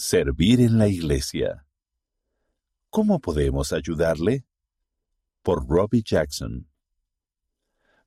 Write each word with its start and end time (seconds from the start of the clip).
Servir 0.00 0.60
en 0.60 0.78
la 0.78 0.86
iglesia. 0.86 1.66
¿Cómo 2.88 3.18
podemos 3.18 3.72
ayudarle? 3.72 4.44
Por 5.42 5.68
Robbie 5.68 6.04
Jackson. 6.04 6.68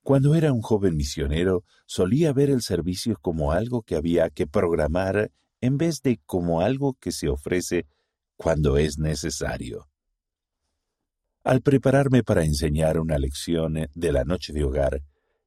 Cuando 0.00 0.34
era 0.34 0.54
un 0.54 0.62
joven 0.62 0.96
misionero, 0.96 1.64
solía 1.84 2.32
ver 2.32 2.48
el 2.48 2.62
servicio 2.62 3.18
como 3.20 3.52
algo 3.52 3.82
que 3.82 3.94
había 3.94 4.30
que 4.30 4.46
programar 4.46 5.32
en 5.60 5.76
vez 5.76 6.00
de 6.00 6.18
como 6.24 6.62
algo 6.62 6.94
que 6.94 7.12
se 7.12 7.28
ofrece 7.28 7.84
cuando 8.36 8.78
es 8.78 8.96
necesario. 8.96 9.90
Al 11.44 11.60
prepararme 11.60 12.22
para 12.22 12.42
enseñar 12.42 12.98
una 12.98 13.18
lección 13.18 13.74
de 13.92 14.12
la 14.12 14.24
noche 14.24 14.54
de 14.54 14.64
hogar, 14.64 15.02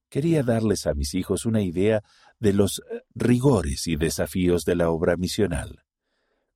quería 0.09 0.43
darles 0.43 0.85
a 0.85 0.93
mis 0.93 1.15
hijos 1.15 1.47
una 1.47 1.63
idea 1.63 2.03
de 2.37 2.53
los 2.53 2.83
eh, 2.91 3.01
rigores 3.15 3.87
y 3.87 3.95
desafíos 3.95 4.63
de 4.63 4.75
la 4.75 4.91
obra 4.91 5.17
misional. 5.17 5.84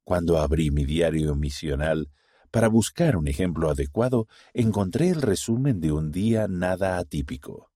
Cuando 0.09 0.39
abrí 0.39 0.71
mi 0.71 0.85
diario 0.85 1.35
misional 1.35 2.09
para 2.49 2.67
buscar 2.67 3.15
un 3.15 3.27
ejemplo 3.27 3.69
adecuado, 3.69 4.25
encontré 4.55 5.09
el 5.09 5.21
resumen 5.21 5.79
de 5.81 5.91
un 5.91 6.09
día 6.11 6.47
nada 6.49 6.97
atípico. 6.97 7.69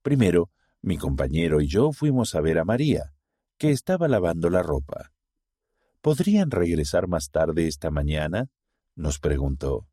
Primero, 0.00 0.48
mi 0.80 0.96
compañero 0.96 1.60
y 1.60 1.68
yo 1.68 1.92
fuimos 1.92 2.34
a 2.34 2.40
ver 2.40 2.58
a 2.58 2.64
María, 2.64 3.12
que 3.58 3.72
estaba 3.72 4.08
lavando 4.08 4.48
la 4.48 4.62
ropa. 4.62 5.12
¿Podrían 6.00 6.50
regresar 6.50 7.08
más 7.08 7.28
tarde 7.28 7.66
esta 7.66 7.90
mañana? 7.90 8.48
nos 8.94 9.18
preguntó. 9.18 9.86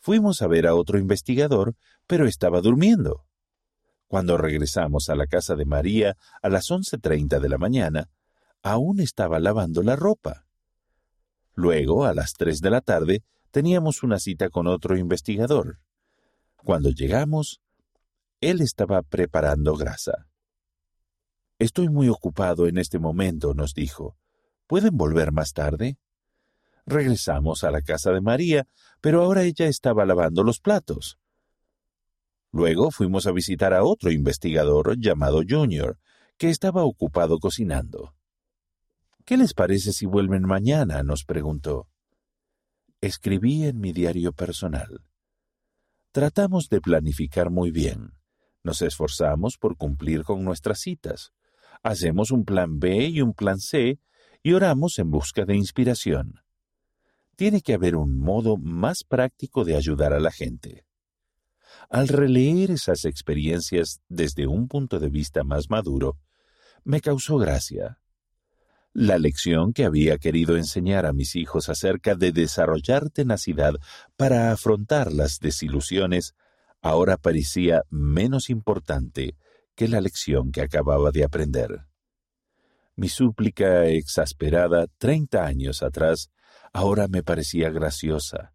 Fuimos 0.00 0.40
a 0.40 0.46
ver 0.46 0.66
a 0.66 0.74
otro 0.74 0.98
investigador, 0.98 1.76
pero 2.06 2.26
estaba 2.26 2.62
durmiendo. 2.62 3.26
Cuando 4.06 4.38
regresamos 4.38 5.10
a 5.10 5.14
la 5.14 5.26
casa 5.26 5.56
de 5.56 5.66
María 5.66 6.16
a 6.40 6.48
las 6.48 6.70
once 6.70 6.96
treinta 6.96 7.38
de 7.38 7.50
la 7.50 7.58
mañana, 7.58 8.08
aún 8.62 9.00
estaba 9.00 9.38
lavando 9.40 9.82
la 9.82 9.94
ropa. 9.94 10.43
Luego, 11.54 12.04
a 12.04 12.14
las 12.14 12.34
tres 12.34 12.60
de 12.60 12.70
la 12.70 12.80
tarde, 12.80 13.22
teníamos 13.50 14.02
una 14.02 14.18
cita 14.18 14.50
con 14.50 14.66
otro 14.66 14.96
investigador. 14.96 15.78
Cuando 16.56 16.90
llegamos, 16.90 17.60
él 18.40 18.60
estaba 18.60 19.02
preparando 19.02 19.76
grasa. 19.76 20.26
Estoy 21.58 21.88
muy 21.88 22.08
ocupado 22.08 22.66
en 22.66 22.78
este 22.78 22.98
momento, 22.98 23.54
nos 23.54 23.74
dijo. 23.74 24.16
¿Pueden 24.66 24.96
volver 24.96 25.30
más 25.30 25.52
tarde? 25.52 25.98
Regresamos 26.86 27.64
a 27.64 27.70
la 27.70 27.80
casa 27.80 28.12
de 28.12 28.20
María, 28.20 28.66
pero 29.00 29.22
ahora 29.22 29.44
ella 29.44 29.66
estaba 29.66 30.04
lavando 30.04 30.42
los 30.42 30.58
platos. 30.58 31.18
Luego 32.50 32.90
fuimos 32.90 33.26
a 33.26 33.32
visitar 33.32 33.72
a 33.72 33.84
otro 33.84 34.10
investigador 34.10 34.98
llamado 34.98 35.42
Junior, 35.48 35.98
que 36.36 36.50
estaba 36.50 36.84
ocupado 36.84 37.38
cocinando. 37.38 38.14
¿Qué 39.24 39.38
les 39.38 39.54
parece 39.54 39.94
si 39.94 40.04
vuelven 40.04 40.42
mañana? 40.42 41.02
nos 41.02 41.24
preguntó. 41.24 41.88
Escribí 43.00 43.64
en 43.64 43.80
mi 43.80 43.92
diario 43.92 44.32
personal. 44.32 45.02
Tratamos 46.12 46.68
de 46.68 46.82
planificar 46.82 47.50
muy 47.50 47.70
bien. 47.70 48.12
Nos 48.62 48.82
esforzamos 48.82 49.56
por 49.56 49.78
cumplir 49.78 50.24
con 50.24 50.44
nuestras 50.44 50.80
citas. 50.80 51.32
Hacemos 51.82 52.30
un 52.32 52.44
plan 52.44 52.78
B 52.78 53.08
y 53.08 53.22
un 53.22 53.32
plan 53.32 53.58
C 53.58 53.98
y 54.42 54.52
oramos 54.52 54.98
en 54.98 55.10
busca 55.10 55.46
de 55.46 55.56
inspiración. 55.56 56.40
Tiene 57.34 57.62
que 57.62 57.72
haber 57.72 57.96
un 57.96 58.18
modo 58.18 58.58
más 58.58 59.04
práctico 59.08 59.64
de 59.64 59.74
ayudar 59.74 60.12
a 60.12 60.20
la 60.20 60.32
gente. 60.32 60.84
Al 61.88 62.08
releer 62.08 62.70
esas 62.70 63.06
experiencias 63.06 64.02
desde 64.08 64.46
un 64.46 64.68
punto 64.68 65.00
de 65.00 65.08
vista 65.08 65.44
más 65.44 65.70
maduro, 65.70 66.18
me 66.84 67.00
causó 67.00 67.38
gracia. 67.38 67.98
La 68.96 69.18
lección 69.18 69.72
que 69.72 69.84
había 69.84 70.18
querido 70.18 70.56
enseñar 70.56 71.04
a 71.04 71.12
mis 71.12 71.34
hijos 71.34 71.68
acerca 71.68 72.14
de 72.14 72.30
desarrollar 72.30 73.10
tenacidad 73.10 73.74
para 74.16 74.52
afrontar 74.52 75.12
las 75.12 75.40
desilusiones 75.40 76.36
ahora 76.80 77.16
parecía 77.16 77.82
menos 77.90 78.50
importante 78.50 79.36
que 79.74 79.88
la 79.88 80.00
lección 80.00 80.52
que 80.52 80.60
acababa 80.60 81.10
de 81.10 81.24
aprender. 81.24 81.86
Mi 82.94 83.08
súplica 83.08 83.86
exasperada 83.86 84.86
treinta 84.96 85.44
años 85.44 85.82
atrás 85.82 86.30
ahora 86.72 87.08
me 87.08 87.24
parecía 87.24 87.70
graciosa. 87.70 88.54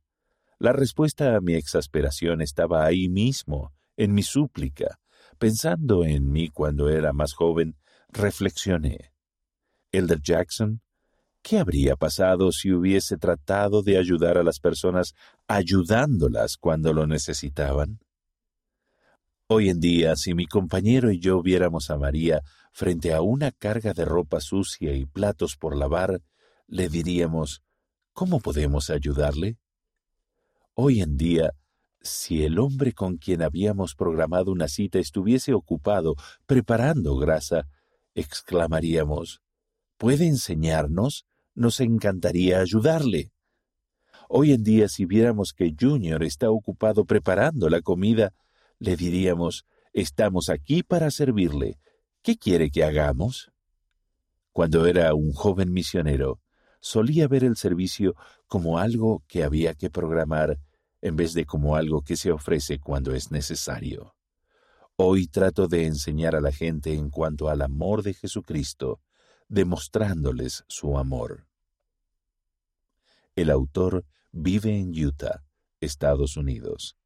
La 0.57 0.71
respuesta 0.71 1.35
a 1.35 1.41
mi 1.41 1.55
exasperación 1.55 2.41
estaba 2.41 2.85
ahí 2.85 3.09
mismo, 3.09 3.73
en 3.97 4.13
mi 4.13 4.23
súplica. 4.23 5.01
Pensando 5.37 6.05
en 6.05 6.31
mí 6.31 6.47
cuando 6.47 6.87
era 6.87 7.11
más 7.11 7.33
joven, 7.33 7.75
reflexioné. 8.07 9.11
Elder 9.91 10.21
Jackson, 10.21 10.81
¿qué 11.41 11.57
habría 11.57 11.95
pasado 11.95 12.51
si 12.51 12.71
hubiese 12.71 13.17
tratado 13.17 13.81
de 13.81 13.97
ayudar 13.97 14.37
a 14.37 14.43
las 14.43 14.59
personas 14.59 15.13
ayudándolas 15.47 16.57
cuando 16.57 16.93
lo 16.93 17.07
necesitaban? 17.07 17.99
Hoy 19.47 19.69
en 19.69 19.79
día, 19.79 20.15
si 20.15 20.35
mi 20.35 20.45
compañero 20.45 21.11
y 21.11 21.19
yo 21.19 21.41
viéramos 21.41 21.89
a 21.89 21.97
María 21.97 22.41
frente 22.71 23.13
a 23.13 23.21
una 23.21 23.51
carga 23.51 23.93
de 23.93 24.05
ropa 24.05 24.41
sucia 24.41 24.93
y 24.93 25.05
platos 25.05 25.55
por 25.55 25.75
lavar, 25.75 26.21
le 26.67 26.87
diríamos, 26.87 27.63
¿cómo 28.13 28.39
podemos 28.39 28.91
ayudarle? 28.91 29.57
Hoy 30.75 31.01
en 31.01 31.17
día, 31.17 31.53
si 31.99 32.43
el 32.43 32.59
hombre 32.59 32.93
con 32.93 33.17
quien 33.17 33.41
habíamos 33.41 33.95
programado 33.95 34.51
una 34.51 34.67
cita 34.67 34.99
estuviese 34.99 35.53
ocupado 35.53 36.13
preparando 36.45 37.17
grasa, 37.17 37.67
exclamaríamos, 38.13 39.41
¿puede 39.99 40.27
enseñarnos? 40.27 41.25
Nos 41.53 41.81
encantaría 41.81 42.61
ayudarle. 42.61 43.33
Hoy 44.29 44.53
en 44.53 44.63
día, 44.63 44.87
si 44.87 45.05
viéramos 45.05 45.51
que 45.51 45.75
Junior 45.77 46.23
está 46.23 46.49
ocupado 46.49 47.03
preparando 47.03 47.69
la 47.69 47.81
comida, 47.81 48.33
le 48.79 48.95
diríamos, 48.95 49.65
estamos 49.91 50.47
aquí 50.49 50.83
para 50.83 51.11
servirle. 51.11 51.79
¿Qué 52.21 52.37
quiere 52.37 52.71
que 52.71 52.85
hagamos? 52.85 53.51
Cuando 54.53 54.85
era 54.85 55.13
un 55.13 55.33
joven 55.33 55.73
misionero, 55.73 56.39
solía 56.79 57.27
ver 57.27 57.43
el 57.43 57.57
servicio 57.57 58.15
como 58.47 58.79
algo 58.79 59.23
que 59.27 59.43
había 59.43 59.73
que 59.73 59.89
programar 59.89 60.59
en 61.01 61.17
vez 61.17 61.33
de 61.33 61.45
como 61.45 61.75
algo 61.75 62.03
que 62.03 62.15
se 62.15 62.31
ofrece 62.31 62.79
cuando 62.79 63.13
es 63.13 63.31
necesario. 63.31 64.15
Hoy 64.95 65.27
trato 65.27 65.67
de 65.67 65.87
enseñar 65.87 66.35
a 66.35 66.41
la 66.41 66.53
gente 66.53 66.93
en 66.93 67.09
cuanto 67.09 67.49
al 67.49 67.61
amor 67.61 68.01
de 68.01 68.13
Jesucristo, 68.13 69.01
demostrándoles 69.49 70.63
su 70.67 70.97
amor. 70.97 71.47
El 73.35 73.49
autor 73.49 74.05
vive 74.31 74.79
en 74.79 74.91
Utah, 74.91 75.43
Estados 75.81 76.37
Unidos. 76.37 76.97